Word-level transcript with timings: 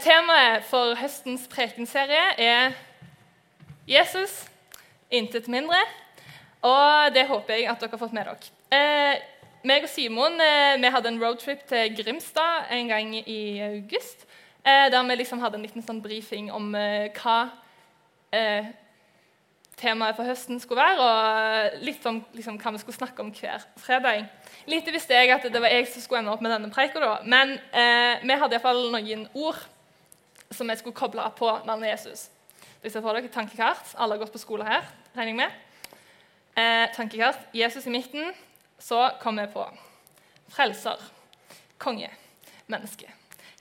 Temaet 0.00 0.64
for 0.64 0.94
høstens 0.96 1.42
prekenserie 1.50 2.22
er 2.40 2.72
Jesus, 3.88 4.46
intet 5.12 5.48
mindre. 5.52 5.80
Og 6.64 7.12
det 7.12 7.26
håper 7.28 7.58
jeg 7.58 7.66
at 7.68 7.82
dere 7.82 7.92
har 7.92 8.00
fått 8.00 8.14
med 8.16 8.28
dere. 8.30 8.52
Eh, 8.72 9.18
meg 9.68 9.84
og 9.84 9.90
Simon 9.92 10.38
eh, 10.40 10.78
vi 10.80 10.92
hadde 10.94 11.10
en 11.10 11.18
roadtrip 11.20 11.66
til 11.68 11.96
Grimstad 11.98 12.70
en 12.72 12.88
gang 12.88 13.16
i 13.20 13.42
august. 13.66 14.24
Eh, 14.64 14.88
der 14.94 15.02
vi 15.08 15.18
liksom 15.18 15.42
hadde 15.42 15.58
en 15.58 15.66
liten 15.66 15.84
sånn 15.84 16.00
brifing 16.00 16.48
om 16.54 16.72
eh, 16.78 17.10
hva 17.18 17.50
eh, 18.32 18.70
temaet 19.82 20.16
for 20.16 20.30
høsten 20.30 20.62
skulle 20.62 20.80
være, 20.86 21.02
og 21.02 21.84
litt 21.84 22.06
om 22.06 22.22
liksom, 22.32 22.56
hva 22.62 22.72
vi 22.72 22.80
skulle 22.80 23.00
snakke 23.00 23.24
om 23.24 23.34
hver 23.34 23.66
fredag. 23.82 24.24
Lite 24.70 24.94
visste 24.94 25.18
jeg 25.18 25.34
at 25.34 25.44
det 25.52 25.60
var 25.60 25.74
jeg 25.74 25.90
som 25.90 26.04
skulle 26.04 26.22
ende 26.22 26.32
opp 26.32 26.44
med 26.44 26.54
denne 26.54 26.70
preika, 26.72 27.18
men 27.26 27.58
eh, 27.74 28.22
vi 28.22 28.38
hadde 28.38 28.56
iallfall 28.56 28.86
noen 28.94 29.28
ord 29.34 29.58
som 30.52 30.68
vi 30.68 30.76
skulle 30.78 30.96
koble 30.96 31.24
på 31.38 31.50
navnet 31.66 31.92
Jesus. 31.92 32.28
Hvis 32.82 32.94
jeg 32.94 33.02
får 33.04 33.18
dere 33.18 33.32
tankekart. 33.32 33.94
Alle 33.96 34.16
har 34.16 34.24
gått 34.24 34.34
på 34.34 34.42
skole 34.42 34.66
her, 34.66 34.86
regner 35.16 35.32
jeg 35.32 35.40
med. 35.40 35.58
Eh, 36.56 36.86
tankekart. 36.96 37.48
Jesus 37.54 37.86
i 37.86 37.94
midten. 37.94 38.32
Så 38.78 39.10
kommer 39.20 39.46
vi 39.46 39.52
på 39.54 39.66
frelser, 40.52 40.98
konge, 41.78 42.10
menneske. 42.66 43.08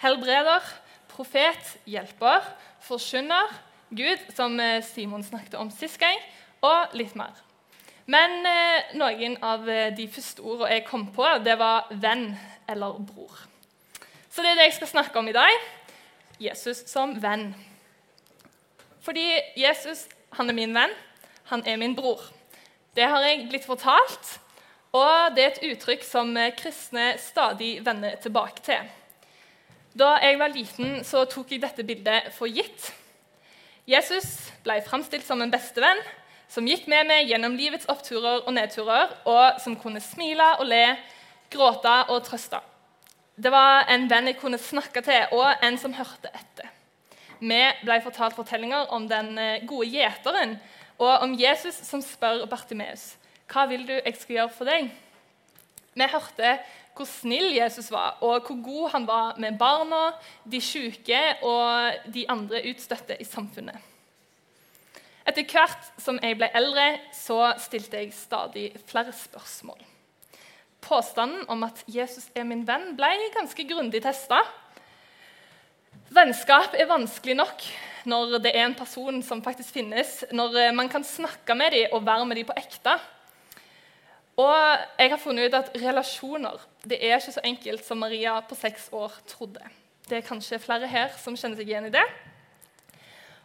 Helbreder, 0.02 0.66
profet, 1.12 1.78
hjelper, 1.86 2.48
forkynner, 2.82 3.54
Gud, 3.92 4.20
som 4.36 4.60
eh, 4.60 4.84
Simon 4.84 5.24
snakket 5.24 5.60
om 5.60 5.70
sist 5.72 6.00
gang, 6.00 6.18
og 6.64 6.96
litt 6.96 7.16
mer. 7.20 7.36
Men 8.12 8.42
eh, 8.48 8.94
noen 9.00 9.38
av 9.46 9.68
eh, 9.70 9.92
de 9.96 10.08
første 10.12 10.44
ordene 10.44 10.72
jeg 10.74 10.88
kom 10.88 11.06
på, 11.14 11.28
det 11.46 11.58
var 11.60 11.92
venn 12.02 12.32
eller 12.72 12.98
bror. 13.04 13.44
Så 14.32 14.44
det 14.44 14.54
er 14.54 14.62
det 14.62 14.70
jeg 14.70 14.80
skal 14.80 14.94
snakke 14.94 15.20
om 15.20 15.28
i 15.28 15.36
dag. 15.36 15.52
Jesus 16.42 16.84
som 16.90 17.14
venn. 17.22 17.52
Fordi 19.02 19.28
Jesus 19.58 20.08
han 20.38 20.50
er 20.50 20.56
min 20.56 20.74
venn, 20.76 20.94
han 21.52 21.64
er 21.68 21.80
min 21.80 21.96
bror. 21.96 22.22
Det 22.96 23.08
har 23.08 23.24
jeg 23.26 23.48
blitt 23.50 23.68
fortalt, 23.68 24.38
og 24.96 25.36
det 25.36 25.44
er 25.44 25.52
et 25.52 25.66
uttrykk 25.72 26.04
som 26.08 26.32
eh, 26.40 26.54
kristne 26.56 27.14
stadig 27.20 27.78
vender 27.86 28.16
tilbake 28.24 28.64
til. 28.64 28.88
Da 29.96 30.16
jeg 30.24 30.40
var 30.40 30.54
liten, 30.56 31.02
så 31.04 31.26
tok 31.28 31.52
jeg 31.52 31.64
dette 31.64 31.84
bildet 31.88 32.32
for 32.36 32.52
gitt. 32.52 32.92
Jesus 33.88 34.52
ble 34.64 34.80
framstilt 34.86 35.26
som 35.28 35.42
en 35.44 35.52
bestevenn 35.52 36.00
som 36.52 36.68
gikk 36.68 36.88
med 36.92 37.08
meg 37.08 37.30
gjennom 37.32 37.56
livets 37.60 37.88
oppturer 37.92 38.44
og 38.46 38.54
nedturer, 38.56 39.12
og 39.28 39.60
som 39.64 39.78
kunne 39.80 40.04
smile 40.04 40.48
og 40.60 40.68
le, 40.68 40.84
gråte 41.52 41.96
og 42.12 42.24
trøste. 42.28 42.60
Det 43.36 43.52
var 43.52 43.88
en 43.90 44.10
venn 44.12 44.28
jeg 44.28 44.40
kunne 44.42 44.60
snakke 44.60 45.02
til, 45.06 45.32
og 45.32 45.64
en 45.64 45.78
som 45.80 45.96
hørte 45.96 46.30
etter. 46.36 46.68
Vi 47.42 47.62
ble 47.82 48.02
fortalt 48.04 48.36
fortellinger 48.38 48.92
om 48.94 49.08
den 49.10 49.38
eh, 49.42 49.64
gode 49.66 49.88
gjeteren 49.90 50.60
og 51.02 51.24
om 51.26 51.32
Jesus 51.34 51.80
som 51.88 52.04
spør 52.06 52.44
Bartimeus 52.50 53.16
hva 53.52 53.66
vil 53.68 53.88
du 53.88 53.96
jeg 53.98 54.14
skal 54.16 54.36
gjøre 54.36 54.54
for 54.56 54.70
deg. 54.70 54.92
Vi 55.98 56.08
hørte 56.08 56.54
hvor 56.96 57.08
snill 57.08 57.50
Jesus 57.56 57.90
var, 57.92 58.20
og 58.24 58.46
hvor 58.46 58.60
god 58.64 58.90
han 58.94 59.08
var 59.08 59.40
med 59.40 59.58
barna, 59.60 60.12
de 60.44 60.60
syke 60.64 61.20
og 61.48 62.12
de 62.14 62.26
andre 62.32 62.62
utstøtte 62.72 63.18
i 63.20 63.28
samfunnet. 63.28 63.80
Etter 65.28 65.48
hvert 65.48 65.92
som 66.02 66.20
jeg 66.22 66.38
ble 66.40 66.50
eldre, 66.58 66.88
så 67.16 67.54
stilte 67.62 68.02
jeg 68.02 68.16
stadig 68.16 68.70
flere 68.90 69.14
spørsmål. 69.16 69.80
Påstanden 70.82 71.46
om 71.52 71.64
at 71.68 71.84
Jesus 71.88 72.30
er 72.36 72.48
min 72.48 72.66
venn, 72.68 72.92
ble 72.98 73.10
ganske 73.36 73.66
grundig 73.70 74.02
testa. 74.04 74.42
Vennskap 76.12 76.76
er 76.76 76.90
vanskelig 76.90 77.38
nok 77.40 77.66
når 78.10 78.40
det 78.42 78.52
er 78.56 78.66
en 78.66 78.76
person 78.76 79.22
som 79.24 79.44
faktisk 79.46 79.78
finnes, 79.78 80.24
når 80.34 80.58
eh, 80.58 80.74
man 80.74 80.90
kan 80.90 81.06
snakke 81.06 81.56
med 81.56 81.72
dem 81.76 81.94
og 81.94 82.06
være 82.06 82.26
med 82.26 82.42
dem 82.42 82.50
på 82.50 82.58
ekte. 82.58 82.96
Og 84.42 84.58
jeg 84.98 85.12
har 85.12 85.22
funnet 85.22 85.48
ut 85.48 85.58
at 85.60 85.72
relasjoner 85.78 86.66
det 86.88 86.98
er 86.98 87.20
ikke 87.20 87.36
så 87.36 87.44
enkelt 87.46 87.86
som 87.86 88.02
Maria 88.02 88.40
på 88.42 88.58
seks 88.58 88.90
år 88.92 89.14
trodde. 89.30 89.62
Det 90.10 90.18
er 90.18 90.26
kanskje 90.26 90.60
flere 90.60 90.90
her 90.90 91.14
som 91.22 91.38
kjenner 91.38 91.60
seg 91.60 91.70
igjen 91.70 91.92
i 91.92 91.94
det. 91.94 92.04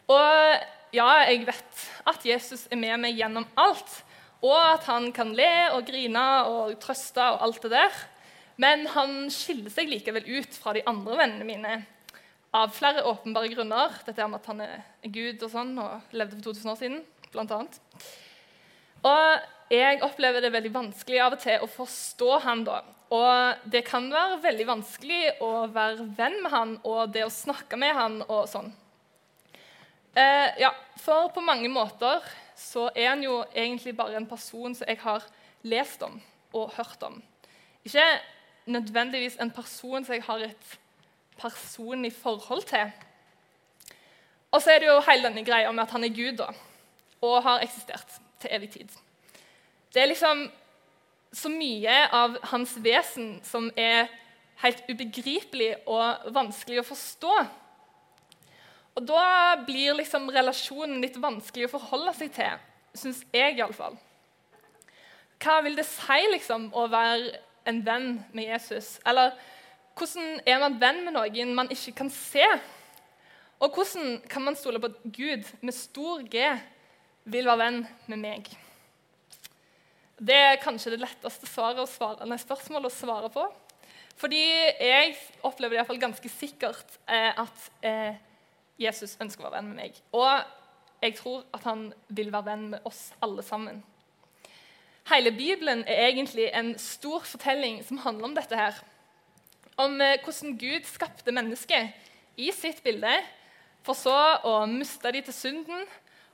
Og 0.08 0.56
ja, 0.96 1.08
jeg 1.28 1.44
vet 1.46 1.82
at 2.08 2.24
Jesus 2.24 2.64
er 2.70 2.80
med 2.80 2.96
meg 3.02 3.18
gjennom 3.18 3.44
alt, 3.60 3.98
og 4.44 4.58
at 4.58 4.86
han 4.90 5.10
kan 5.16 5.32
le 5.36 5.50
og 5.72 5.86
grine 5.88 6.26
og 6.50 6.76
trøste 6.82 7.22
og 7.22 7.42
alt 7.46 7.62
det 7.64 7.72
der. 7.72 8.00
Men 8.60 8.86
han 8.92 9.26
skiller 9.32 9.72
seg 9.72 9.90
likevel 9.90 10.26
ut 10.38 10.56
fra 10.56 10.74
de 10.76 10.84
andre 10.88 11.18
vennene 11.20 11.48
mine 11.48 11.76
av 12.56 12.72
flere 12.76 13.04
åpenbare 13.08 13.50
grunner. 13.52 13.98
Dette 14.06 14.28
med 14.28 14.40
at 14.40 14.48
han 14.52 14.62
er 14.64 14.76
Gud 15.12 15.42
og 15.44 15.52
sånn, 15.52 15.74
og 15.80 16.16
levde 16.16 16.38
for 16.38 16.52
2000 16.52 16.72
år 16.72 16.80
siden, 16.80 17.02
blant 17.34 17.52
annet. 17.52 17.80
Og 19.06 19.74
jeg 19.74 20.00
opplever 20.06 20.44
det 20.44 20.52
veldig 20.54 20.72
vanskelig 20.74 21.20
av 21.24 21.36
og 21.36 21.42
til 21.42 21.62
å 21.62 21.70
forstå 21.70 22.30
han 22.46 22.64
da. 22.66 22.80
Og 23.14 23.68
det 23.70 23.84
kan 23.86 24.08
være 24.10 24.40
veldig 24.42 24.66
vanskelig 24.66 25.20
å 25.44 25.66
være 25.70 26.08
venn 26.16 26.40
med 26.42 26.52
han 26.54 26.74
og 26.82 27.12
det 27.14 27.26
å 27.26 27.32
snakke 27.32 27.78
med 27.78 27.94
han 27.94 28.18
og 28.26 28.48
sånn. 28.50 28.72
Eh, 30.16 30.48
ja, 30.62 30.72
for 31.02 31.28
på 31.34 31.44
mange 31.44 31.68
måter 31.70 32.24
så 32.56 32.88
er 32.94 33.10
han 33.10 33.22
jo 33.22 33.44
egentlig 33.54 33.96
bare 33.96 34.16
en 34.16 34.26
person 34.26 34.74
som 34.74 34.88
jeg 34.88 34.98
har 35.02 35.24
lest 35.62 36.02
om 36.02 36.20
og 36.52 36.72
hørt 36.76 37.02
om. 37.02 37.22
Ikke 37.84 38.04
nødvendigvis 38.66 39.36
en 39.40 39.50
person 39.50 40.04
som 40.04 40.14
jeg 40.14 40.22
har 40.22 40.46
et 40.48 40.78
personlig 41.40 42.12
forhold 42.12 42.62
til. 42.62 42.92
Og 44.50 44.62
så 44.62 44.70
er 44.70 44.78
det 44.78 44.88
jo 44.88 45.02
hele 45.10 45.28
denne 45.28 45.44
greia 45.44 45.72
med 45.72 45.84
at 45.84 45.90
han 45.90 46.04
er 46.04 46.14
Gud 46.16 46.38
da, 46.38 46.46
og 47.20 47.42
har 47.42 47.60
eksistert 47.60 48.20
til 48.40 48.50
evig 48.52 48.70
tid. 48.70 48.88
Det 49.94 50.02
er 50.02 50.06
liksom 50.06 50.50
så 51.32 51.48
mye 51.52 51.96
av 52.12 52.38
hans 52.52 52.76
vesen 52.80 53.36
som 53.44 53.68
er 53.76 54.08
helt 54.62 54.82
ubegripelig 54.88 55.74
og 55.86 56.32
vanskelig 56.32 56.80
å 56.80 56.88
forstå. 56.88 57.34
Og 58.96 59.04
da 59.04 59.56
blir 59.66 59.96
liksom 59.98 60.30
relasjonen 60.32 61.02
litt 61.04 61.18
vanskelig 61.20 61.68
å 61.68 61.74
forholde 61.74 62.14
seg 62.16 62.32
til, 62.36 62.62
syns 62.96 63.20
jeg 63.34 63.58
iallfall. 63.58 63.98
Hva 65.42 65.58
vil 65.66 65.76
det 65.76 65.84
si 65.88 66.22
liksom, 66.32 66.70
å 66.72 66.86
være 66.88 67.42
en 67.68 67.82
venn 67.84 68.08
med 68.32 68.48
Jesus? 68.48 68.94
Eller 69.04 69.34
hvordan 69.96 70.40
er 70.48 70.62
man 70.62 70.78
venn 70.80 71.02
med 71.04 71.16
noen 71.16 71.52
man 71.56 71.72
ikke 71.72 71.92
kan 72.00 72.10
se? 72.12 72.46
Og 73.60 73.76
hvordan 73.76 74.22
kan 74.32 74.44
man 74.44 74.56
stole 74.56 74.80
på 74.80 74.88
at 74.92 75.04
Gud 75.04 75.44
med 75.60 75.76
stor 75.76 76.24
G 76.32 76.48
vil 77.28 77.48
være 77.48 77.62
venn 77.62 77.82
med 78.08 78.22
meg? 78.22 78.48
Det 80.16 80.36
er 80.36 80.60
kanskje 80.62 80.94
det 80.94 81.02
letteste 81.02 81.48
svaret 81.48 81.82
å 81.82 81.88
svare, 81.88 82.24
nei, 82.28 82.38
spørsmålet 82.40 82.88
å 82.88 82.96
svare 82.96 83.28
på. 83.32 83.44
Fordi 84.16 84.40
jeg 84.40 85.12
opplever 85.44 85.74
det 85.74 85.76
i 85.76 85.80
hvert 85.82 85.90
fall 85.90 86.04
ganske 86.06 86.30
sikkert 86.32 86.94
eh, 87.04 87.36
at 87.36 87.66
eh, 87.84 88.16
Jesus 88.78 89.16
ønsker 89.20 89.44
å 89.44 89.50
være 89.50 89.60
venn 89.60 89.72
med 89.72 89.82
meg. 89.82 90.00
Og 90.12 91.02
jeg 91.02 91.16
tror 91.18 91.44
at 91.56 91.64
han 91.68 91.88
vil 92.08 92.32
være 92.32 92.50
venn 92.50 92.66
med 92.74 92.88
oss 92.88 93.10
alle 93.24 93.44
sammen. 93.46 93.82
Hele 95.06 95.30
Bibelen 95.30 95.84
er 95.86 96.08
egentlig 96.08 96.48
en 96.50 96.74
stor 96.82 97.22
fortelling 97.24 97.78
som 97.86 98.02
handler 98.02 98.30
om 98.30 98.34
dette. 98.34 98.56
her. 98.56 98.74
Om 99.76 100.00
eh, 100.00 100.18
hvordan 100.24 100.58
Gud 100.58 100.84
skapte 100.88 101.32
mennesket 101.32 101.92
i 102.36 102.50
sitt 102.52 102.82
bilde, 102.82 103.12
for 103.86 103.94
så 103.94 104.16
å 104.42 104.66
miste 104.66 105.12
dem 105.12 105.22
til 105.22 105.34
synden, 105.34 105.84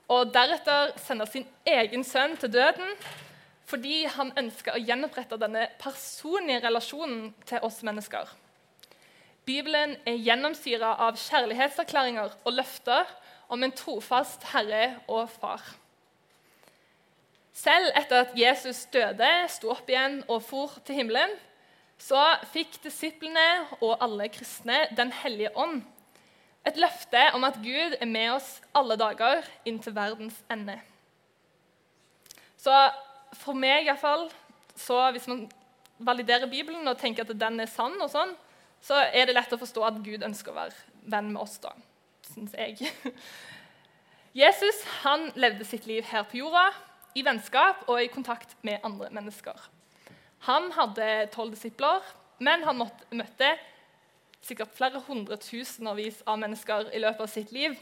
og 0.09 0.33
deretter 0.33 0.95
sende 0.99 1.27
sin 1.29 1.45
egen 1.65 2.03
sønn 2.03 2.35
til 2.37 2.51
døden 2.51 2.97
fordi 3.69 4.03
han 4.11 4.33
ønsker 4.37 4.75
å 4.75 4.81
gjenopprette 4.83 5.37
denne 5.39 5.69
personlige 5.81 6.65
relasjonen 6.65 7.29
til 7.47 7.63
oss 7.63 7.79
mennesker. 7.87 8.27
Bibelen 9.45 9.97
er 10.07 10.19
gjennomsyra 10.23 10.93
av 11.03 11.17
kjærlighetserklæringer 11.19 12.35
og 12.45 12.53
løfter 12.55 13.09
om 13.51 13.63
en 13.63 13.73
trofast 13.75 14.45
herre 14.53 14.99
og 15.11 15.27
far. 15.29 15.63
Selv 17.53 17.91
etter 17.99 18.23
at 18.23 18.37
Jesus 18.39 18.85
døde, 18.93 19.31
sto 19.51 19.73
opp 19.75 19.89
igjen 19.91 20.21
og 20.27 20.41
for 20.47 20.79
til 20.87 21.01
himmelen, 21.01 21.35
så 22.01 22.21
fikk 22.53 22.79
disiplene 22.83 23.47
og 23.79 23.99
alle 24.01 24.29
kristne 24.33 24.87
Den 24.97 25.11
hellige 25.13 25.51
ånd. 25.57 25.83
Et 26.65 26.79
løfte 26.79 27.21
om 27.35 27.43
at 27.43 27.59
Gud 27.59 27.97
er 27.99 28.07
med 28.07 28.31
oss 28.37 28.61
alle 28.73 28.95
dager 28.97 29.43
inn 29.67 29.79
til 29.83 29.95
verdens 29.95 30.39
ende. 30.51 30.79
Så 32.57 32.71
for 33.35 33.59
meg 33.59 33.89
iallfall, 33.89 34.29
så 34.79 35.11
hvis 35.11 35.27
man 35.27 35.43
validerer 35.99 36.47
Bibelen 36.49 36.87
og 36.87 36.97
tenker 36.97 37.27
at 37.27 37.35
den 37.39 37.59
er 37.59 37.69
sann, 37.69 37.99
og 38.01 38.09
sånn, 38.11 38.31
så 38.83 38.99
er 38.99 39.27
det 39.27 39.35
lett 39.37 39.53
å 39.55 39.59
forstå 39.61 39.83
at 39.87 39.99
Gud 40.03 40.25
ønsker 40.25 40.51
å 40.51 40.57
være 40.57 41.07
venn 41.11 41.31
med 41.31 41.41
oss, 41.43 41.55
da, 41.63 41.71
syns 42.33 42.55
jeg. 42.57 42.91
Jesus 44.43 44.81
han 45.03 45.29
levde 45.39 45.65
sitt 45.67 45.87
liv 45.87 46.03
her 46.09 46.25
på 46.27 46.41
jorda, 46.41 46.71
i 47.13 47.21
vennskap 47.21 47.85
og 47.87 48.01
i 48.01 48.09
kontakt 48.09 48.55
med 48.65 48.81
andre 48.83 49.11
mennesker. 49.13 49.57
Han 50.49 50.71
hadde 50.73 51.29
tolv 51.31 51.53
disipler, 51.53 52.01
men 52.43 52.65
han 52.65 52.81
møtte 53.13 53.51
sikkert 54.43 54.73
flere 54.75 54.99
hundretusenvis 55.05 56.23
av 56.27 56.39
mennesker 56.41 56.89
i 56.91 57.01
løpet 57.03 57.23
av 57.23 57.29
sitt 57.31 57.53
liv. 57.55 57.77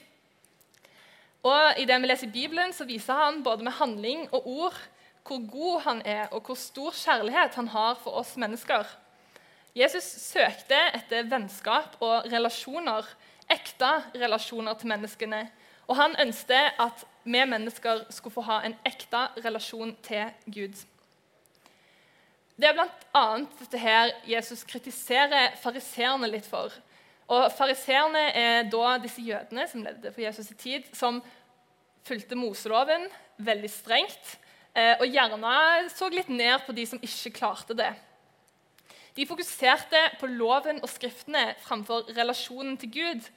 Og 1.41 1.79
I 1.81 1.87
det 1.89 1.97
vi 2.03 2.09
leser 2.09 2.27
i 2.27 2.35
Bibelen, 2.35 2.73
så 2.73 2.85
viser 2.85 3.17
han 3.17 3.41
både 3.41 3.65
med 3.65 3.79
handling 3.79 4.27
og 4.29 4.45
ord 4.45 4.81
hvor 5.25 5.41
god 5.49 5.81
han 5.85 6.01
er, 6.05 6.27
og 6.33 6.45
hvor 6.45 6.57
stor 6.57 6.93
kjærlighet 6.97 7.57
han 7.57 7.71
har 7.73 7.97
for 8.03 8.19
oss 8.21 8.35
mennesker. 8.41 8.85
Jesus 9.75 10.03
søkte 10.03 10.77
etter 10.97 11.27
vennskap 11.31 11.95
og 12.03 12.27
relasjoner, 12.31 13.07
ekte 13.51 13.91
relasjoner 14.19 14.75
til 14.79 14.91
menneskene. 14.91 15.45
Og 15.87 15.95
han 15.95 16.15
ønsket 16.19 16.79
at 16.79 17.05
vi 17.23 17.43
mennesker 17.47 18.05
skulle 18.11 18.35
få 18.35 18.43
ha 18.47 18.61
en 18.67 18.75
ekte 18.87 19.27
relasjon 19.43 19.93
til 20.03 20.31
Gud. 20.51 20.75
Det 22.59 22.67
er 22.67 22.75
bl.a. 22.77 23.25
dette 23.59 23.79
her 23.79 24.11
Jesus 24.27 24.65
kritiserer 24.67 25.55
fariseerne 25.61 26.27
litt 26.29 26.45
for. 26.45 26.73
Og 27.31 27.47
Fariseerne 27.55 28.27
er 28.35 28.67
da 28.69 28.97
disse 29.01 29.23
jødene 29.23 29.65
som 29.71 29.83
levde 29.85 30.11
på 30.11 30.21
Jesus' 30.21 30.51
i 30.51 30.57
tid, 30.59 30.89
som 30.93 31.21
fulgte 32.03 32.35
Moseloven 32.35 33.07
veldig 33.41 33.69
strengt, 33.71 34.35
eh, 34.75 34.97
og 34.99 35.07
gjerne 35.07 35.55
så 35.95 36.09
litt 36.11 36.29
ned 36.29 36.59
på 36.65 36.75
de 36.75 36.85
som 36.89 36.99
ikke 37.01 37.37
klarte 37.39 37.77
det. 37.77 37.93
De 39.15 39.27
fokuserte 39.27 39.99
på 40.19 40.29
loven 40.31 40.79
og 40.81 40.89
skriftene 40.89 41.51
framfor 41.63 42.07
relasjonen 42.17 42.77
til 42.79 42.91
Gud. 42.95 43.29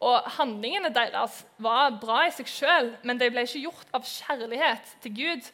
Og 0.00 0.30
Handlingene 0.38 0.92
deres 0.94 1.42
var 1.58 1.98
bra 2.00 2.22
i 2.28 2.32
seg 2.32 2.48
sjøl, 2.48 2.94
men 3.04 3.18
de 3.20 3.28
ble 3.32 3.44
ikke 3.44 3.66
gjort 3.66 3.94
av 3.96 4.06
kjærlighet 4.06 4.94
til 5.04 5.16
Gud. 5.18 5.50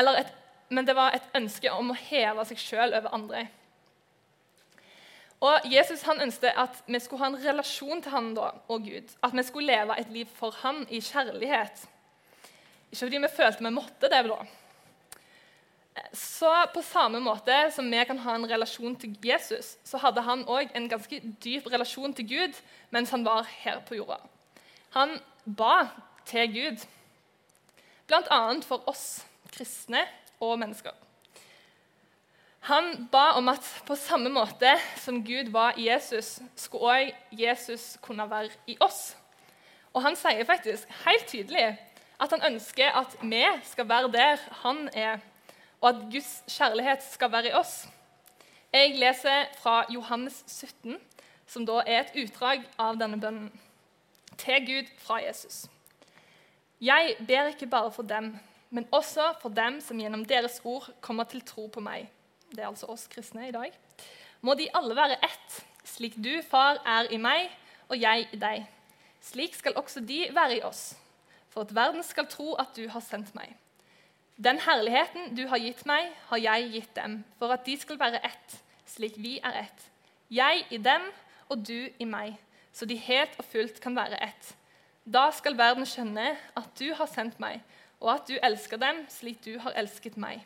Et, 0.00 0.32
men 0.70 0.86
det 0.88 0.96
var 0.96 1.14
et 1.14 1.36
ønske 1.36 1.70
om 1.72 1.92
å 1.92 1.98
heve 2.08 2.46
seg 2.48 2.62
sjøl 2.62 2.96
over 2.98 3.14
andre. 3.14 3.44
Og 5.40 5.64
Jesus 5.72 6.02
han 6.04 6.20
ønsket 6.20 6.56
at 6.58 6.82
vi 6.86 6.98
skulle 7.00 7.22
ha 7.22 7.30
en 7.30 7.40
relasjon 7.40 8.02
til 8.04 8.12
han 8.12 8.32
da, 8.36 8.50
og 8.68 8.84
Gud. 8.84 9.12
At 9.24 9.36
vi 9.36 9.44
skulle 9.46 9.72
leve 9.72 9.96
et 10.00 10.10
liv 10.12 10.28
for 10.36 10.56
han 10.64 10.82
i 10.88 11.00
kjærlighet. 11.00 11.86
Ikke 12.90 13.04
fordi 13.04 13.22
vi 13.22 13.30
følte 13.36 13.64
vi 13.64 13.72
måtte 13.72 14.10
det. 14.12 14.24
da. 14.28 14.40
Så 16.12 16.50
på 16.74 16.82
samme 16.82 17.20
måte 17.22 17.54
som 17.74 17.90
vi 17.90 18.04
kan 18.08 18.18
ha 18.18 18.34
en 18.34 18.48
relasjon 18.50 18.96
til 18.98 19.16
Jesus, 19.24 19.76
så 19.84 20.00
hadde 20.02 20.24
han 20.26 20.46
òg 20.48 20.72
en 20.74 20.88
ganske 20.90 21.20
dyp 21.44 21.68
relasjon 21.72 22.14
til 22.16 22.28
Gud 22.28 22.60
mens 22.90 23.12
han 23.14 23.24
var 23.26 23.48
her 23.62 23.82
på 23.86 23.98
jorda. 24.00 24.18
Han 24.96 25.18
ba 25.44 25.90
til 26.26 26.50
Gud, 26.54 26.86
bl.a. 28.06 28.40
for 28.66 28.88
oss 28.90 29.22
kristne 29.54 30.02
og 30.40 30.58
mennesker. 30.58 30.96
Han 32.68 33.08
ba 33.12 33.30
om 33.38 33.48
at 33.48 33.64
på 33.86 33.96
samme 33.96 34.28
måte 34.28 34.74
som 35.00 35.22
Gud 35.24 35.48
var 35.52 35.78
i 35.78 35.88
Jesus, 35.88 36.40
skulle 36.56 36.90
òg 36.92 37.12
Jesus 37.32 37.96
kunne 38.02 38.26
være 38.30 38.50
i 38.66 38.76
oss. 38.80 39.14
Og 39.94 40.02
han 40.04 40.16
sier 40.18 40.44
faktisk 40.46 40.90
helt 41.06 41.26
tydelig 41.30 41.64
at 42.20 42.34
han 42.34 42.44
ønsker 42.52 42.92
at 43.00 43.16
vi 43.22 43.42
skal 43.64 43.88
være 43.88 44.12
der 44.12 44.42
han 44.62 44.88
er 44.92 45.22
og 45.80 45.88
at 45.88 46.04
Guds 46.12 46.42
kjærlighet 46.48 47.02
skal 47.02 47.32
være 47.32 47.50
i 47.50 47.56
oss. 47.56 47.88
Jeg 48.72 48.94
leser 48.98 49.48
fra 49.58 49.84
Johannes 49.90 50.44
17, 50.46 50.98
som 51.46 51.66
da 51.66 51.80
er 51.86 52.04
et 52.04 52.16
utdrag 52.22 52.62
av 52.78 52.98
denne 53.00 53.18
bønnen. 53.20 53.50
Til 54.38 54.62
Gud 54.66 54.90
fra 55.02 55.18
Jesus. 55.24 55.66
Jeg 56.80 57.16
ber 57.28 57.50
ikke 57.50 57.66
bare 57.66 57.90
for 57.92 58.02
dem, 58.02 58.38
men 58.70 58.86
også 58.92 59.32
for 59.42 59.52
dem 59.52 59.80
som 59.84 59.98
gjennom 60.00 60.24
deres 60.24 60.60
ord 60.64 60.86
kommer 61.00 61.24
til 61.28 61.42
tro 61.44 61.66
på 61.66 61.82
meg. 61.84 62.06
Det 62.50 62.62
er 62.62 62.70
altså 62.70 62.86
oss 62.86 63.08
kristne 63.10 63.48
i 63.48 63.52
dag. 63.52 63.72
Må 64.40 64.54
de 64.54 64.70
alle 64.74 64.96
være 64.96 65.18
ett, 65.24 65.58
slik 65.84 66.16
du, 66.16 66.40
far, 66.48 66.80
er 66.86 67.10
i 67.12 67.18
meg 67.20 67.50
og 67.88 67.98
jeg 68.00 68.28
i 68.32 68.38
deg. 68.40 68.64
Slik 69.20 69.54
skal 69.58 69.76
også 69.76 70.00
de 70.00 70.28
være 70.32 70.56
i 70.56 70.62
oss, 70.64 70.94
for 71.50 71.66
at 71.66 71.74
verden 71.74 72.02
skal 72.06 72.28
tro 72.30 72.54
at 72.54 72.72
du 72.76 72.86
har 72.88 73.04
sendt 73.04 73.34
meg. 73.36 73.52
Den 74.40 74.56
herligheten 74.64 75.34
du 75.36 75.42
har 75.50 75.60
gitt 75.60 75.82
meg, 75.84 76.06
har 76.30 76.40
jeg 76.40 76.70
gitt 76.72 76.94
dem, 76.96 77.18
for 77.36 77.52
at 77.52 77.66
de 77.66 77.74
skal 77.76 77.98
være 78.00 78.22
ett, 78.24 78.54
slik 78.88 79.18
vi 79.20 79.34
er 79.44 79.66
ett. 79.66 79.82
Jeg 80.32 80.64
i 80.72 80.78
dem 80.80 81.04
og 81.52 81.60
du 81.68 81.90
i 82.00 82.06
meg, 82.08 82.38
så 82.72 82.88
de 82.88 82.96
helt 82.96 83.36
og 83.36 83.44
fullt 83.50 83.82
kan 83.84 83.98
være 83.98 84.16
ett. 84.24 84.54
Da 85.04 85.26
skal 85.36 85.58
verden 85.60 85.84
skjønne 85.84 86.32
at 86.56 86.72
du 86.80 86.88
har 86.96 87.12
sendt 87.12 87.36
meg, 87.42 87.60
og 88.00 88.14
at 88.14 88.32
du 88.32 88.38
elsker 88.40 88.80
dem 88.80 89.04
slik 89.12 89.44
du 89.44 89.58
har 89.60 89.76
elsket 89.76 90.16
meg. 90.16 90.40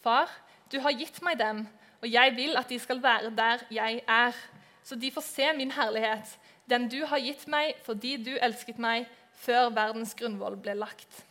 Far, 0.00 0.32
du 0.72 0.80
har 0.80 0.96
gitt 0.96 1.20
meg 1.20 1.36
dem, 1.36 1.66
og 2.00 2.08
jeg 2.08 2.36
vil 2.38 2.56
at 2.56 2.72
de 2.72 2.80
skal 2.80 3.04
være 3.04 3.36
der 3.36 3.68
jeg 3.68 4.00
er, 4.08 4.44
så 4.80 4.96
de 4.96 5.12
får 5.12 5.28
se 5.28 5.52
min 5.52 5.76
herlighet, 5.76 6.38
den 6.64 6.88
du 6.88 7.02
har 7.04 7.20
gitt 7.20 7.44
meg 7.44 7.74
fordi 7.84 8.16
du 8.24 8.38
elsket 8.40 8.80
meg 8.80 9.04
før 9.36 9.68
verdens 9.68 10.16
grunnvoll 10.16 10.56
ble 10.56 10.80
lagt. 10.80 11.26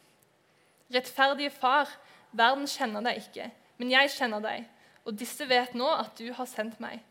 Rettferdige 0.94 1.52
far, 1.54 1.90
verden 2.32 2.68
kjenner 2.70 3.04
deg 3.06 3.22
ikke, 3.22 3.50
men 3.78 3.92
jeg 3.94 4.12
kjenner 4.16 4.42
deg, 4.44 4.66
og 5.06 5.18
disse 5.18 5.46
vet 5.50 5.76
nå 5.78 5.88
at 5.94 6.18
du 6.18 6.32
har 6.34 6.50
sendt 6.50 6.80
meg. 6.82 7.04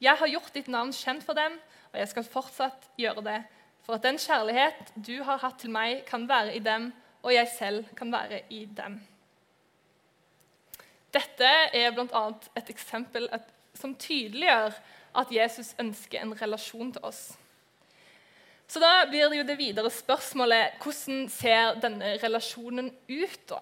Jeg 0.00 0.16
har 0.20 0.28
gjort 0.28 0.54
ditt 0.54 0.68
navn 0.72 0.92
kjent 0.92 1.24
for 1.24 1.36
dem, 1.36 1.58
og 1.92 2.00
jeg 2.00 2.10
skal 2.12 2.28
fortsatt 2.28 2.88
gjøre 3.00 3.24
det, 3.24 3.40
for 3.86 3.96
at 3.96 4.04
den 4.04 4.18
kjærlighet 4.20 4.94
du 4.96 5.14
har 5.24 5.40
hatt 5.44 5.60
til 5.62 5.72
meg, 5.72 6.02
kan 6.08 6.26
være 6.28 6.56
i 6.56 6.62
dem, 6.64 6.90
og 7.22 7.32
jeg 7.34 7.48
selv 7.54 7.92
kan 7.96 8.12
være 8.12 8.42
i 8.50 8.64
dem. 8.76 8.98
Dette 11.14 11.48
er 11.72 11.94
bl.a. 11.96 12.26
et 12.58 12.70
eksempel 12.70 13.28
som 13.76 13.94
tydeliggjør 13.94 14.74
at 15.16 15.32
Jesus 15.32 15.74
ønsker 15.80 16.20
en 16.20 16.34
relasjon 16.36 16.92
til 16.92 17.04
oss. 17.06 17.36
Så 18.66 18.82
da 18.82 19.06
blir 19.06 19.28
det 19.30 19.38
jo 19.38 19.46
det 19.46 19.58
videre 19.58 19.90
spørsmålet 19.94 20.80
hvordan 20.82 21.28
ser 21.30 21.78
denne 21.82 22.16
relasjonen 22.22 22.90
ut, 23.08 23.42
da? 23.48 23.60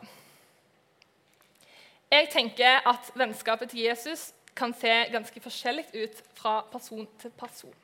Jeg 2.15 2.29
tenker 2.33 2.85
at 2.87 3.11
vennskapet 3.19 3.73
til 3.73 3.85
Jesus 3.89 4.31
kan 4.57 4.73
se 4.79 4.93
ganske 5.11 5.41
forskjellig 5.43 5.87
ut 5.95 6.21
fra 6.39 6.61
person 6.73 7.07
til 7.21 7.33
person. 7.37 7.75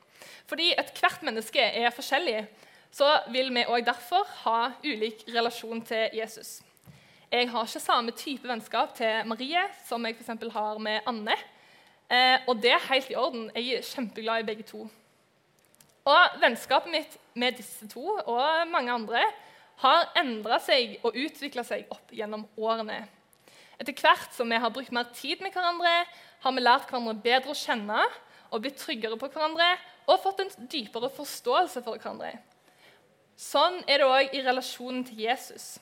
Fordi 0.47 0.71
ethvert 0.77 1.23
menneske 1.25 1.61
er 1.61 1.93
forskjellig, 1.93 2.45
så 2.91 3.09
vil 3.31 3.51
vi 3.53 3.65
òg 3.67 3.85
derfor 3.87 4.27
ha 4.43 4.71
ulik 4.83 5.25
relasjon 5.27 5.81
til 5.87 6.09
Jesus. 6.15 6.61
Jeg 7.31 7.49
har 7.51 7.67
ikke 7.67 7.79
samme 7.79 8.11
type 8.11 8.47
vennskap 8.47 8.95
til 8.95 9.27
Marie 9.27 9.61
som 9.87 10.05
jeg 10.05 10.17
for 10.19 10.49
har 10.51 10.79
med 10.79 10.99
Anne. 11.07 11.35
Eh, 12.11 12.39
og 12.47 12.59
det 12.61 12.73
er 12.75 12.87
helt 12.89 13.09
i 13.09 13.15
orden. 13.15 13.51
Jeg 13.55 13.77
er 13.77 13.87
kjempeglad 13.87 14.43
i 14.43 14.47
begge 14.49 14.63
to. 14.67 14.89
Og 16.09 16.41
vennskapet 16.41 16.91
mitt 16.91 17.17
med 17.37 17.59
disse 17.59 17.87
to 17.91 18.03
og 18.25 18.67
mange 18.71 18.93
andre 18.93 19.21
har 19.81 20.09
endra 20.17 20.57
seg 20.61 20.97
og 21.05 21.17
utvikla 21.17 21.63
seg 21.65 21.89
opp 21.93 22.13
gjennom 22.13 22.45
årene. 22.57 23.03
Etter 23.81 23.97
hvert 23.97 24.33
som 24.35 24.49
vi 24.49 24.59
har 24.61 24.73
brukt 24.73 24.93
mer 24.93 25.09
tid 25.17 25.41
med 25.41 25.53
hverandre, 25.55 25.93
har 26.41 26.53
vi 26.53 26.61
lært 26.61 26.89
hverandre 26.89 27.17
bedre 27.21 27.53
å 27.53 27.57
kjenne 27.57 28.01
og 28.51 28.61
blitt 28.61 28.77
tryggere 28.81 29.17
på 29.17 29.29
hverandre 29.31 29.71
og 30.09 30.21
fått 30.21 30.43
en 30.43 30.51
dypere 30.69 31.09
forståelse 31.13 31.81
for 31.85 31.97
hverandre. 31.97 32.35
Sånn 33.37 33.79
er 33.89 34.01
det 34.01 34.09
òg 34.09 34.35
i 34.37 34.43
relasjonen 34.45 35.05
til 35.07 35.23
Jesus. 35.23 35.79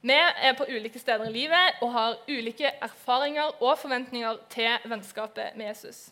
Vi 0.00 0.14
er 0.14 0.54
på 0.56 0.68
ulike 0.70 1.00
steder 1.00 1.26
i 1.28 1.34
livet 1.34 1.82
og 1.82 1.90
har 1.92 2.20
ulike 2.30 2.70
erfaringer 2.84 3.58
og 3.58 3.74
forventninger 3.80 4.38
til 4.52 4.88
vennskapet 4.88 5.56
med 5.58 5.72
Jesus. 5.72 6.06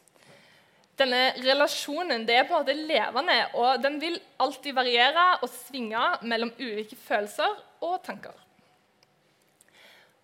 Denne 0.96 1.34
relasjonen 1.44 2.24
det 2.24 2.38
er 2.38 2.46
på 2.48 2.56
en 2.56 2.62
måte 2.62 2.76
levende, 2.76 3.36
og 3.60 3.82
den 3.82 3.98
vil 4.00 4.16
alltid 4.40 4.72
variere 4.76 5.26
og 5.42 5.50
svinge 5.52 6.00
mellom 6.24 6.54
ulike 6.56 6.96
følelser 6.96 7.52
og 7.84 7.98
tanker. 8.06 8.32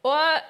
Og 0.09 0.41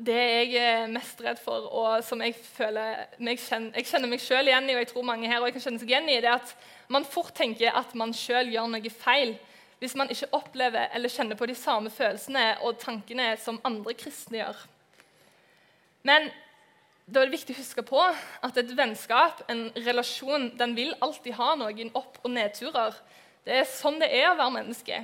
det 0.00 0.16
jeg 0.16 0.56
er 0.58 0.90
mest 0.90 1.20
redd 1.22 1.38
for, 1.42 1.68
og 1.70 2.02
som 2.04 2.22
jeg 2.24 2.34
føler 2.34 3.04
jeg 3.20 3.38
kjenner, 3.44 3.70
jeg 3.76 3.88
kjenner 3.90 4.10
meg 4.10 4.24
sjøl 4.24 4.48
igjen 4.48 4.68
i, 4.70 4.74
og 4.74 4.82
jeg 4.82 4.90
tror 4.90 5.06
mange 5.06 5.30
her 5.30 5.46
kan 5.52 5.64
kjenne 5.66 5.82
seg 5.82 5.92
igjen 5.92 6.08
i, 6.08 6.18
det 6.24 6.30
er 6.32 6.40
at 6.40 6.54
man 6.90 7.06
fort 7.06 7.34
tenker 7.36 7.76
at 7.76 7.94
man 7.98 8.14
sjøl 8.16 8.50
gjør 8.50 8.68
noe 8.72 8.92
feil 8.92 9.36
hvis 9.80 9.94
man 9.96 10.10
ikke 10.12 10.28
opplever 10.36 10.90
eller 10.92 11.12
kjenner 11.12 11.38
på 11.40 11.46
de 11.48 11.56
samme 11.56 11.92
følelsene 11.92 12.42
og 12.66 12.80
tankene 12.82 13.32
som 13.40 13.60
andre 13.64 13.94
kristne 13.96 14.42
gjør. 14.42 14.58
Men 16.04 16.28
da 17.10 17.20
er 17.20 17.26
det 17.26 17.34
viktig 17.34 17.56
å 17.56 17.58
huske 17.58 17.82
på 17.86 18.00
at 18.00 18.58
et 18.60 18.70
vennskap, 18.78 19.42
en 19.50 19.64
relasjon, 19.82 20.52
den 20.58 20.76
vil 20.76 20.92
alltid 21.02 21.34
ha 21.40 21.56
noen 21.58 21.90
opp- 21.98 22.20
og 22.22 22.30
nedturer. 22.30 22.94
Det 23.46 23.56
er 23.56 23.66
sånn 23.66 23.98
det 23.98 24.12
er 24.14 24.28
å 24.30 24.36
være 24.38 24.54
menneske. 24.60 25.00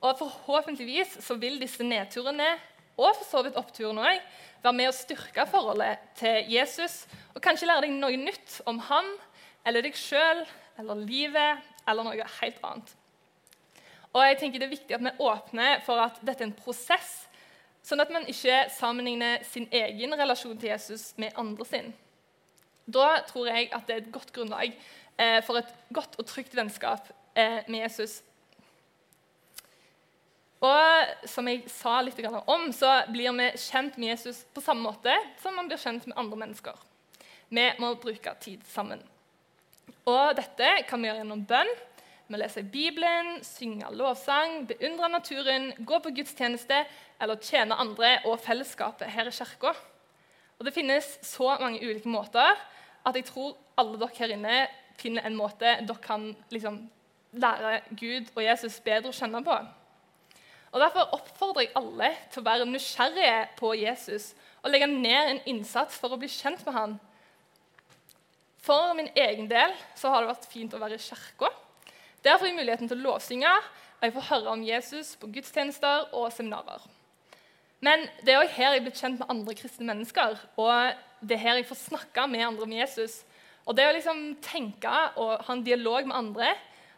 Og 0.00 0.16
forhåpentligvis 0.20 1.18
så 1.24 1.36
vil 1.40 1.58
disse 1.60 1.84
nedturene, 1.84 2.54
og 2.96 3.12
for 3.18 3.28
så 3.28 3.42
vidt 3.44 3.58
oppturene 3.60 4.06
òg, 4.08 4.28
være 4.62 4.78
med 4.78 4.88
å 4.88 4.96
styrke 4.96 5.44
forholdet 5.50 6.00
til 6.16 6.48
Jesus 6.48 7.02
og 7.34 7.42
kanskje 7.44 7.68
lære 7.68 7.84
deg 7.84 7.98
noe 7.98 8.16
nytt 8.18 8.60
om 8.66 8.80
han 8.88 9.10
eller 9.68 9.84
deg 9.84 9.98
sjøl 9.98 10.40
eller 10.80 11.04
livet 11.04 11.66
eller 11.86 12.06
noe 12.08 12.30
helt 12.40 12.64
annet. 12.64 12.94
Og 14.16 14.24
jeg 14.24 14.38
tenker 14.40 14.62
Det 14.62 14.66
er 14.66 14.72
viktig 14.72 14.96
at 14.96 15.04
vi 15.04 15.12
åpner 15.28 15.82
for 15.84 16.00
at 16.00 16.16
dette 16.24 16.40
er 16.40 16.48
en 16.48 16.56
prosess 16.56 17.26
Sånn 17.86 18.02
at 18.02 18.10
man 18.10 18.26
ikke 18.26 18.64
sammenligner 18.74 19.44
sin 19.46 19.68
egen 19.70 20.14
relasjon 20.18 20.56
til 20.58 20.72
Jesus 20.72 21.12
med 21.20 21.36
andre 21.38 21.66
sin. 21.68 21.92
Da 22.86 23.20
tror 23.28 23.50
jeg 23.50 23.68
at 23.74 23.86
det 23.86 23.94
er 23.94 24.02
et 24.02 24.14
godt 24.14 24.32
grunnlag 24.34 24.74
eh, 24.74 25.38
for 25.46 25.60
et 25.60 25.70
godt 25.94 26.18
og 26.18 26.26
trygt 26.26 26.54
vennskap 26.58 27.06
eh, 27.38 27.62
med 27.68 27.84
Jesus. 27.84 28.20
Og 30.66 31.28
som 31.30 31.46
jeg 31.50 31.66
sa 31.70 31.98
litt 32.02 32.18
om, 32.26 32.70
så 32.72 32.90
blir 33.12 33.34
vi 33.38 33.48
kjent 33.60 33.98
med 34.00 34.14
Jesus 34.14 34.42
på 34.54 34.64
samme 34.64 34.86
måte 34.86 35.14
som 35.42 35.54
man 35.54 35.68
blir 35.68 35.78
kjent 35.78 36.06
med 36.08 36.16
andre 36.18 36.38
mennesker. 36.42 36.78
Vi 37.48 37.66
må 37.78 37.92
bruke 38.02 38.34
tid 38.42 38.64
sammen. 38.66 39.02
Og 40.06 40.34
dette 40.38 40.72
kan 40.88 41.02
vi 41.02 41.10
gjøre 41.10 41.22
gjennom 41.22 41.44
bønn. 41.46 41.70
Vi 42.26 42.38
leser 42.40 42.64
Bibelen, 42.66 43.36
synger 43.46 43.92
lovsang, 43.94 44.64
beundrer 44.66 45.12
naturen, 45.12 45.68
går 45.86 46.00
på 46.02 46.10
gudstjeneste 46.16 46.80
eller 47.22 47.38
tjener 47.38 47.78
andre 47.78 48.16
og 48.26 48.40
fellesskapet 48.42 49.12
her 49.14 49.28
i 49.30 49.34
kirka. 49.34 49.70
Det 50.58 50.72
finnes 50.74 51.06
så 51.22 51.52
mange 51.60 51.78
ulike 51.84 52.10
måter 52.10 52.58
at 53.06 53.14
jeg 53.14 53.28
tror 53.28 53.54
alle 53.78 54.00
dere 54.00 54.18
her 54.18 54.34
inne 54.34 54.56
finner 54.98 55.22
en 55.28 55.36
måte 55.38 55.76
dere 55.86 56.02
kan 56.02 56.32
liksom, 56.50 56.80
lære 57.36 57.80
Gud 57.94 58.32
og 58.34 58.42
Jesus 58.42 58.80
bedre 58.82 59.12
å 59.12 59.14
kjenne 59.14 59.44
på. 59.46 59.58
Og 60.72 60.82
Derfor 60.82 61.14
oppfordrer 61.14 61.68
jeg 61.68 61.76
alle 61.78 62.08
til 62.32 62.42
å 62.42 62.48
være 62.48 62.66
nysgjerrige 62.68 63.36
på 63.60 63.70
Jesus 63.78 64.32
og 64.64 64.72
legge 64.72 64.88
ned 64.90 65.30
en 65.30 65.44
innsats 65.54 65.94
for 66.00 66.10
å 66.10 66.18
bli 66.18 66.32
kjent 66.32 66.66
med 66.66 66.74
han. 66.74 66.98
For 68.66 68.96
min 68.98 69.12
egen 69.14 69.46
del 69.46 69.76
så 69.94 70.10
har 70.10 70.24
det 70.24 70.32
vært 70.32 70.50
fint 70.50 70.74
å 70.74 70.82
være 70.82 70.98
i 70.98 71.06
kirka. 71.06 71.52
Der 72.26 72.38
får 72.38 72.48
jeg 72.48 72.56
muligheten 72.56 72.88
til 72.90 72.98
å 72.98 73.12
lovsynge, 73.12 73.50
og 74.00 74.02
jeg 74.02 74.12
får 74.16 74.24
høre 74.32 74.54
om 74.56 74.62
Jesus 74.66 75.12
på 75.20 75.28
gudstjenester 75.30 76.08
og 76.10 76.32
seminarer. 76.34 76.82
Men 77.86 78.02
det 78.26 78.34
er 78.34 78.40
òg 78.40 78.50
her 78.56 78.74
jeg 78.74 78.80
er 78.80 78.86
blitt 78.88 78.98
kjent 78.98 79.20
med 79.20 79.30
andre 79.30 79.54
kristne 79.54 79.86
mennesker. 79.86 80.34
Og 80.58 80.96
det 81.22 81.36
er 81.36 81.44
her 81.44 81.60
jeg 81.60 81.68
får 81.68 81.80
snakke 81.84 82.26
med 82.32 82.42
andre 82.48 82.66
om 82.66 82.74
Jesus. 82.74 83.20
Og 83.62 83.78
det 83.78 83.86
å 83.86 83.94
liksom 83.94 84.24
tenke 84.42 84.96
og 85.22 85.46
ha 85.46 85.54
en 85.54 85.64
dialog 85.66 86.10
med 86.10 86.18
andre 86.18 86.50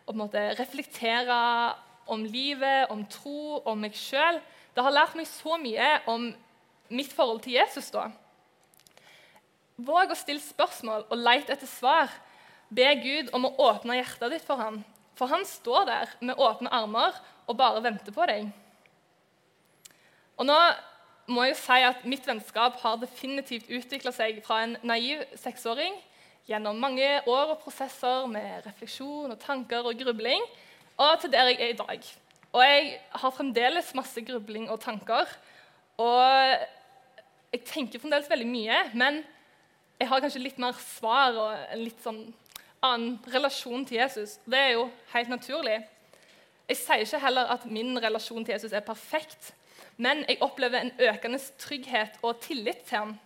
og 0.06 0.14
på 0.14 0.16
en 0.16 0.23
måte 0.23 0.49
reflektere 0.56 1.38
om 2.08 2.25
livet, 2.25 2.88
om 2.88 3.04
tro, 3.12 3.61
om 3.68 3.85
meg 3.85 4.00
sjøl, 4.00 4.40
det 4.73 4.85
har 4.85 4.97
lært 4.97 5.16
meg 5.18 5.28
så 5.28 5.61
mye 5.61 5.94
om 6.08 6.30
mitt 6.88 7.12
forhold 7.12 7.42
til 7.44 7.58
Jesus. 7.58 7.92
da. 7.92 8.08
Våg 9.76 10.14
å 10.14 10.16
stille 10.16 10.40
spørsmål 10.40 11.04
og 11.04 11.20
lete 11.20 11.52
etter 11.52 11.68
svar. 11.68 12.08
Be 12.73 12.88
Gud 13.02 13.35
om 13.37 13.44
å 13.44 13.58
åpne 13.68 14.00
hjertet 14.00 14.38
ditt 14.38 14.49
for 14.49 14.56
ham. 14.56 14.80
For 15.18 15.30
han 15.30 15.44
står 15.46 15.87
der 15.88 16.12
med 16.22 16.38
åpne 16.38 16.70
armer 16.70 17.16
og 17.48 17.56
bare 17.58 17.82
venter 17.82 18.14
på 18.14 18.26
deg. 18.30 18.52
Og 20.38 20.46
nå 20.46 20.58
må 21.28 21.44
jeg 21.48 21.58
si 21.60 21.80
at 21.84 22.04
Mitt 22.08 22.26
vennskap 22.28 22.78
har 22.84 23.00
definitivt 23.02 23.68
utvikla 23.68 24.12
seg 24.14 24.38
fra 24.46 24.62
en 24.64 24.76
naiv 24.87 25.25
seksåring 25.37 25.98
gjennom 26.48 26.78
mange 26.80 27.04
år 27.28 27.52
og 27.52 27.60
prosesser 27.60 28.28
med 28.30 28.64
refleksjon 28.64 29.34
og 29.34 29.40
tanker 29.42 29.84
og 29.84 29.98
grubling, 30.00 30.44
og 30.96 31.18
til 31.20 31.32
der 31.34 31.50
jeg 31.50 31.60
er 31.60 31.75
i 31.75 31.78
dag. 31.78 32.06
Og 32.54 32.62
jeg 32.64 32.87
har 33.20 33.34
fremdeles 33.37 33.92
masse 33.94 34.22
grubling 34.25 34.70
og 34.72 34.80
tanker. 34.80 35.28
Og 36.00 36.22
jeg 37.52 37.64
tenker 37.68 38.00
fremdeles 38.00 38.30
veldig 38.30 38.48
mye, 38.48 38.78
men 38.96 39.20
jeg 40.00 40.08
har 40.08 40.22
kanskje 40.22 40.42
litt 40.46 40.60
mer 40.62 40.78
svar 40.80 41.37
og 41.37 41.52
en 41.75 41.82
litt 41.84 42.00
sånn 42.04 42.22
annen 42.82 43.18
relasjon 43.35 43.87
til 43.87 43.99
Jesus. 44.00 44.38
Det 44.44 44.58
er 44.58 44.75
jo 44.76 44.88
helt 45.12 45.28
naturlig. 45.32 45.78
Jeg 46.68 46.76
sier 46.76 47.04
ikke 47.04 47.23
heller 47.23 47.54
at 47.54 47.64
min 47.66 47.97
relasjon 48.02 48.44
til 48.44 48.52
Jesus 48.52 48.73
er 48.76 48.85
perfekt, 48.85 49.54
men 49.97 50.25
jeg 50.28 50.42
opplever 50.44 50.82
en 50.82 50.92
økende 51.00 51.40
trygghet 51.58 52.20
og 52.23 52.40
tillit 52.44 52.85
til 52.87 52.99
ham. 52.99 53.16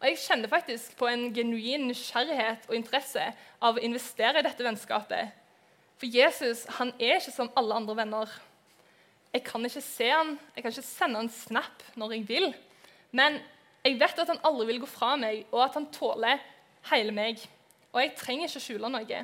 Og 0.00 0.10
jeg 0.10 0.20
kjenner 0.20 0.52
faktisk 0.52 0.96
på 0.98 1.08
en 1.08 1.30
genuin 1.34 1.86
nysgjerrighet 1.88 2.68
og 2.68 2.76
interesse 2.76 3.24
av 3.64 3.78
å 3.78 3.84
investere 3.84 4.42
i 4.42 4.44
dette 4.44 4.64
vennskapet. 4.64 5.32
For 5.96 6.12
Jesus 6.12 6.66
han 6.76 6.92
er 7.00 7.16
ikke 7.16 7.32
som 7.32 7.52
alle 7.56 7.78
andre 7.80 7.96
venner. 7.96 8.32
Jeg 9.32 9.44
kan 9.48 9.64
ikke 9.64 9.84
se 9.84 10.10
han, 10.12 10.36
jeg 10.54 10.64
kan 10.64 10.74
ikke 10.74 10.84
sende 10.84 11.22
han 11.22 11.32
snap 11.32 11.84
når 11.96 12.18
jeg 12.18 12.28
vil. 12.28 12.50
Men 13.16 13.40
jeg 13.86 13.96
vet 14.00 14.20
at 14.20 14.32
han 14.34 14.44
aldri 14.44 14.68
vil 14.70 14.82
gå 14.84 14.88
fra 14.90 15.14
meg, 15.20 15.46
og 15.54 15.64
at 15.64 15.76
han 15.78 15.88
tåler 15.94 16.40
hele 16.90 17.12
meg. 17.16 17.40
Og 17.96 18.02
jeg 18.02 18.12
trenger 18.18 18.50
ikke 18.50 18.60
skjule 18.60 18.90
noe. 18.92 19.20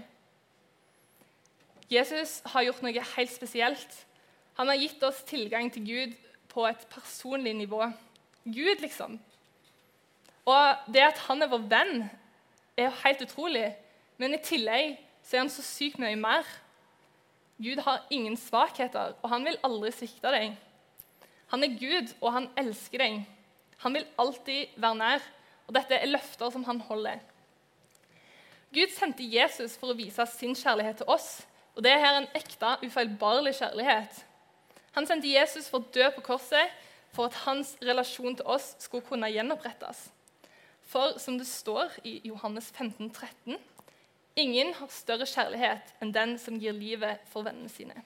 Jesus 1.93 2.39
har 2.49 2.65
gjort 2.65 2.81
noe 2.81 3.05
helt 3.11 3.33
spesielt. 3.35 3.97
Han 4.57 4.71
har 4.73 4.81
gitt 4.81 5.03
oss 5.05 5.19
tilgang 5.29 5.69
til 5.73 5.85
Gud 5.85 6.15
på 6.49 6.65
et 6.65 6.87
personlig 6.89 7.53
nivå. 7.59 7.85
Gud, 8.45 8.81
liksom. 8.81 9.19
Og 10.49 10.89
det 10.89 11.05
at 11.05 11.21
han 11.29 11.45
er 11.45 11.51
vår 11.53 11.67
venn, 11.69 12.07
er 12.77 12.89
jo 12.89 13.01
helt 13.03 13.25
utrolig. 13.27 13.67
Men 14.17 14.39
i 14.39 14.41
tillegg 14.41 14.97
så 15.21 15.37
er 15.37 15.45
han 15.45 15.53
så 15.53 15.65
sykt 15.67 16.01
mye 16.01 16.17
mer. 16.17 16.49
Gud 17.61 17.83
har 17.85 18.07
ingen 18.11 18.39
svakheter, 18.41 19.13
og 19.21 19.29
han 19.31 19.45
vil 19.45 19.61
aldri 19.69 19.93
svikte 19.95 20.33
deg. 20.33 20.57
Han 21.53 21.69
er 21.69 21.77
Gud, 21.77 22.15
og 22.23 22.33
han 22.39 22.49
elsker 22.57 23.05
deg. 23.05 23.21
Han 23.85 24.01
vil 24.01 24.09
alltid 24.17 24.81
være 24.81 24.99
nær, 24.99 25.29
og 25.69 25.77
dette 25.77 26.01
er 26.01 26.09
løfter 26.09 26.51
som 26.57 26.65
han 26.65 26.81
holder. 26.89 27.21
Gud 28.73 28.93
sendte 28.95 29.25
Jesus 29.29 29.77
for 29.77 29.93
å 29.93 29.97
vise 29.97 30.25
sin 30.33 30.55
kjærlighet 30.57 31.03
til 31.03 31.11
oss, 31.13 31.43
og 31.77 31.85
det 31.85 31.93
er 31.93 32.01
her 32.01 32.21
en 32.21 32.31
ekte, 32.37 32.77
ufeilbarlig 32.85 33.55
kjærlighet. 33.59 34.23
Han 34.97 35.09
sendte 35.09 35.29
Jesus 35.29 35.69
for 35.73 35.81
å 35.81 35.93
dø 35.93 36.09
på 36.17 36.25
korset 36.25 36.73
for 37.13 37.29
at 37.29 37.43
hans 37.45 37.75
relasjon 37.85 38.37
til 38.39 38.49
oss 38.49 38.73
skulle 38.81 39.05
kunne 39.05 39.31
gjenopprettes. 39.33 40.07
For 40.89 41.17
som 41.21 41.39
det 41.41 41.49
står 41.49 41.93
i 42.09 42.19
Johannes 42.29 42.71
15, 42.73 43.11
13, 43.11 43.59
ingen 44.37 44.73
har 44.77 44.93
større 44.93 45.29
kjærlighet 45.29 45.93
enn 46.01 46.13
den 46.13 46.39
som 46.41 46.57
gir 46.61 46.77
livet 46.77 47.25
for 47.33 47.45
vennene 47.49 47.73
sine. 47.73 47.97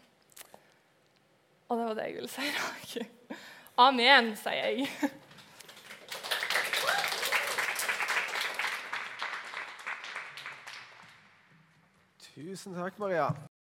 Og 1.66 1.78
det 1.78 1.86
var 1.86 1.98
det 1.98 2.08
jeg 2.08 2.18
ville 2.20 2.30
si 2.30 2.46
i 2.46 2.56
dag. 2.58 3.38
Amen, 3.86 4.34
sier 4.38 4.70
jeg. 4.70 5.14
Tusen 12.36 12.74
takk, 12.74 12.98
Maria. 13.00 13.32